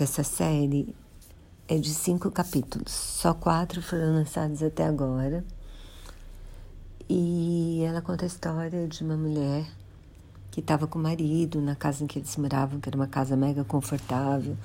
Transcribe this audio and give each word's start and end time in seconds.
que 0.00 0.04
essa 0.04 0.24
série 0.24 0.96
é 1.68 1.76
de 1.76 1.90
cinco 1.90 2.30
capítulos, 2.30 2.90
só 2.90 3.34
quatro 3.34 3.82
foram 3.82 4.14
lançados 4.14 4.62
até 4.62 4.86
agora. 4.86 5.44
E 7.06 7.82
ela 7.86 8.00
conta 8.00 8.24
a 8.24 8.26
história 8.26 8.88
de 8.88 9.04
uma 9.04 9.14
mulher 9.14 9.66
que 10.50 10.60
estava 10.60 10.86
com 10.86 10.98
o 10.98 11.02
marido 11.02 11.60
na 11.60 11.76
casa 11.76 12.02
em 12.02 12.06
que 12.06 12.18
eles 12.18 12.34
moravam, 12.38 12.80
que 12.80 12.88
era 12.88 12.96
uma 12.96 13.08
casa 13.08 13.36
mega 13.36 13.62
confortável, 13.62 14.56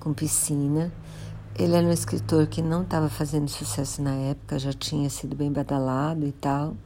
com 0.00 0.12
piscina. 0.12 0.92
Ele 1.56 1.76
era 1.76 1.86
um 1.86 1.92
escritor 1.92 2.48
que 2.48 2.60
não 2.60 2.82
estava 2.82 3.08
fazendo 3.08 3.48
sucesso 3.48 4.02
na 4.02 4.14
época, 4.14 4.58
já 4.58 4.72
tinha 4.72 5.08
sido 5.08 5.36
bem 5.36 5.52
badalado 5.52 6.26
e 6.26 6.32
tal. 6.32 6.76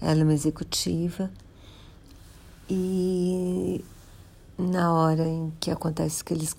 Ela 0.00 0.20
é 0.20 0.22
uma 0.22 0.32
executiva. 0.32 1.28
E 2.70 3.84
na 4.58 4.92
hora 4.92 5.26
em 5.26 5.52
que 5.60 5.70
acontece 5.70 6.24
que 6.24 6.32
eles 6.32 6.54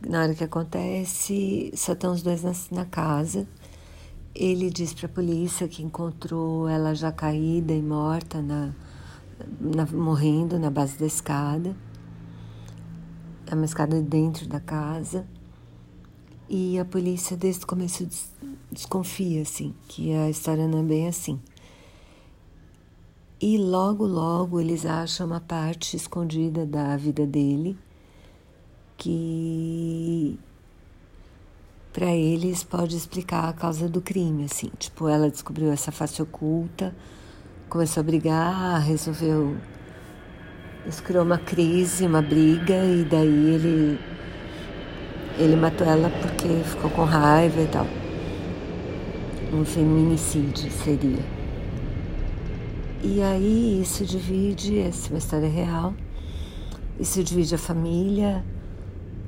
na 0.00 0.22
hora 0.22 0.34
que 0.34 0.44
acontece 0.44 1.72
só 1.74 1.92
estão 1.92 2.12
os 2.12 2.22
dois 2.22 2.42
na, 2.42 2.52
na 2.70 2.84
casa. 2.84 3.46
Ele 4.34 4.68
diz 4.68 4.92
para 4.92 5.06
a 5.06 5.08
polícia 5.08 5.66
que 5.66 5.82
encontrou 5.82 6.68
ela 6.68 6.94
já 6.94 7.10
caída 7.10 7.72
e 7.72 7.80
morta 7.80 8.42
na, 8.42 8.74
na, 9.60 9.86
morrendo 9.86 10.58
na 10.58 10.70
base 10.70 10.98
da 10.98 11.06
escada. 11.06 11.74
É 13.46 13.54
uma 13.54 13.64
escada 13.64 14.02
dentro 14.02 14.46
da 14.46 14.60
casa. 14.60 15.26
E 16.48 16.78
a 16.78 16.84
polícia 16.84 17.36
desde 17.36 17.64
o 17.64 17.66
começo 17.66 18.06
desconfia 18.70 19.42
assim 19.42 19.74
que 19.88 20.12
a 20.12 20.28
história 20.28 20.68
não 20.68 20.80
é 20.80 20.82
bem 20.82 21.08
assim 21.08 21.40
e 23.40 23.58
logo, 23.58 24.06
logo 24.06 24.58
eles 24.60 24.86
acham 24.86 25.26
uma 25.26 25.40
parte 25.40 25.94
escondida 25.96 26.64
da 26.64 26.96
vida 26.96 27.26
dele 27.26 27.76
que 28.96 30.38
para 31.92 32.14
eles 32.14 32.64
pode 32.64 32.96
explicar 32.96 33.48
a 33.48 33.52
causa 33.52 33.88
do 33.88 34.00
crime, 34.00 34.44
assim. 34.44 34.70
Tipo, 34.78 35.08
ela 35.08 35.30
descobriu 35.30 35.70
essa 35.70 35.92
face 35.92 36.20
oculta, 36.20 36.94
começou 37.68 38.02
a 38.02 38.04
brigar, 38.04 38.80
resolveu. 38.82 39.56
Isso 40.86 41.02
criou 41.02 41.24
uma 41.24 41.38
crise, 41.38 42.06
uma 42.06 42.22
briga, 42.22 42.84
e 42.84 43.04
daí 43.04 43.54
ele. 43.54 44.00
Ele 45.38 45.56
matou 45.56 45.86
ela 45.86 46.10
porque 46.22 46.48
ficou 46.64 46.90
com 46.90 47.04
raiva 47.04 47.60
e 47.60 47.66
tal. 47.68 47.86
Um 49.52 49.64
feminicídio 49.64 50.70
seria. 50.70 51.35
E 53.02 53.22
aí 53.22 53.80
isso 53.82 54.04
divide, 54.04 54.78
essa 54.78 55.08
é 55.08 55.10
uma 55.10 55.18
história 55.18 55.48
real, 55.48 55.94
isso 56.98 57.22
divide 57.22 57.54
a 57.54 57.58
família 57.58 58.44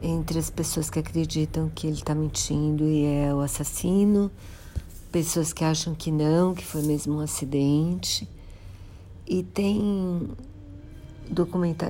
entre 0.03 0.39
as 0.39 0.49
pessoas 0.49 0.89
que 0.89 0.99
acreditam 0.99 1.71
que 1.75 1.87
ele 1.87 1.97
está 1.97 2.15
mentindo 2.15 2.85
e 2.85 3.05
é 3.05 3.35
o 3.35 3.41
assassino, 3.41 4.31
pessoas 5.13 5.53
que 5.53 5.65
acham 5.65 5.95
que 5.95 6.11
não, 6.11 6.55
que 6.55 6.65
foi 6.65 6.83
mesmo 6.83 7.17
um 7.17 7.21
acidente. 7.21 8.29
E 9.27 9.43
tem 9.43 10.29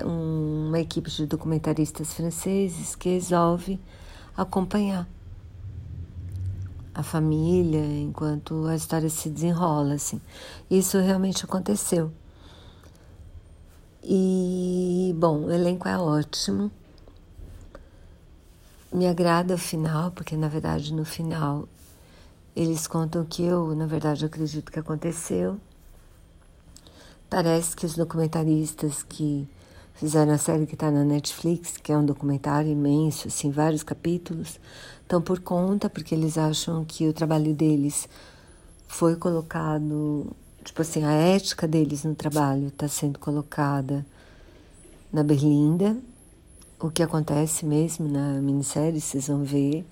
uma 0.04 0.80
equipe 0.80 1.08
de 1.10 1.26
documentaristas 1.26 2.12
franceses 2.12 2.96
que 2.96 3.10
resolve 3.10 3.78
acompanhar 4.36 5.08
a 6.98 7.02
família 7.04 7.78
enquanto 7.78 8.66
a 8.66 8.74
história 8.74 9.08
se 9.08 9.30
desenrola, 9.30 9.94
assim. 9.94 10.20
Isso 10.68 10.98
realmente 10.98 11.44
aconteceu. 11.44 12.10
E, 14.02 15.14
bom, 15.16 15.44
o 15.44 15.52
elenco 15.52 15.86
é 15.86 15.96
ótimo. 15.96 16.72
Me 18.92 19.06
agrada 19.06 19.54
o 19.54 19.58
final, 19.58 20.10
porque 20.10 20.36
na 20.36 20.48
verdade 20.48 20.92
no 20.92 21.04
final 21.04 21.68
eles 22.56 22.88
contam 22.88 23.24
que 23.24 23.44
eu, 23.44 23.76
na 23.76 23.86
verdade, 23.86 24.24
acredito 24.24 24.72
que 24.72 24.80
aconteceu. 24.80 25.60
Parece 27.30 27.76
que 27.76 27.86
os 27.86 27.94
documentaristas 27.94 29.04
que 29.04 29.48
fizeram 29.98 30.32
a 30.32 30.38
série 30.38 30.64
que 30.64 30.74
está 30.74 30.90
na 30.92 31.04
Netflix, 31.04 31.76
que 31.76 31.90
é 31.90 31.98
um 31.98 32.06
documentário 32.06 32.70
imenso, 32.70 33.26
assim, 33.26 33.50
vários 33.50 33.82
capítulos, 33.82 34.60
estão 35.02 35.20
por 35.20 35.40
conta, 35.40 35.90
porque 35.90 36.14
eles 36.14 36.38
acham 36.38 36.84
que 36.84 37.08
o 37.08 37.12
trabalho 37.12 37.52
deles 37.52 38.08
foi 38.86 39.16
colocado, 39.16 40.28
tipo 40.64 40.82
assim, 40.82 41.02
a 41.02 41.10
ética 41.10 41.66
deles 41.66 42.04
no 42.04 42.14
trabalho 42.14 42.68
está 42.68 42.86
sendo 42.86 43.18
colocada 43.18 44.06
na 45.12 45.24
berlinda, 45.24 45.96
o 46.78 46.90
que 46.90 47.02
acontece 47.02 47.66
mesmo 47.66 48.08
na 48.08 48.40
minissérie, 48.40 49.00
vocês 49.00 49.26
vão 49.26 49.42
ver. 49.42 49.84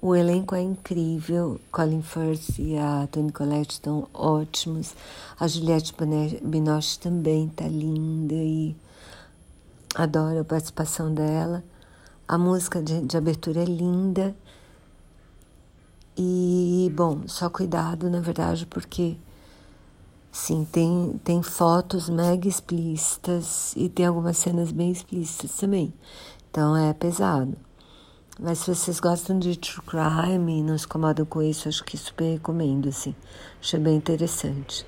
O 0.00 0.14
elenco 0.14 0.54
é 0.54 0.62
incrível, 0.62 1.60
Colin 1.70 2.02
Firth 2.02 2.58
e 2.58 2.78
a 2.78 3.06
Toni 3.10 3.32
Collette 3.32 3.74
estão 3.74 4.08
ótimos, 4.14 4.94
a 5.38 5.46
Juliette 5.46 5.94
Binoche 6.42 6.98
também 6.98 7.46
está 7.46 7.68
linda 7.68 8.34
e 8.34 8.74
Adoro 9.96 10.40
a 10.40 10.44
participação 10.44 11.12
dela. 11.14 11.64
A 12.28 12.36
música 12.36 12.82
de, 12.82 13.00
de 13.00 13.16
abertura 13.16 13.62
é 13.62 13.64
linda. 13.64 14.36
E, 16.14 16.92
bom, 16.94 17.22
só 17.26 17.48
cuidado, 17.48 18.10
na 18.10 18.20
verdade, 18.20 18.66
porque 18.66 19.16
sim, 20.30 20.66
tem, 20.70 21.18
tem 21.24 21.42
fotos 21.42 22.10
mega 22.10 22.46
explícitas 22.46 23.72
e 23.74 23.88
tem 23.88 24.04
algumas 24.04 24.36
cenas 24.36 24.70
bem 24.70 24.90
explícitas 24.90 25.56
também. 25.56 25.94
Então 26.50 26.76
é 26.76 26.92
pesado. 26.92 27.56
Mas 28.38 28.58
se 28.58 28.74
vocês 28.74 29.00
gostam 29.00 29.38
de 29.38 29.56
true 29.56 29.82
crime 29.86 30.58
e 30.58 30.62
não 30.62 30.76
se 30.76 30.84
incomodam 30.84 31.24
com 31.24 31.40
isso, 31.40 31.70
acho 31.70 31.82
que 31.82 31.96
super 31.96 32.34
recomendo, 32.34 32.90
assim. 32.90 33.14
Achei 33.62 33.80
bem 33.80 33.96
interessante. 33.96 34.84